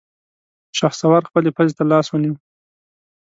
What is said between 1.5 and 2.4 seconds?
پزې ته لاس ونيو.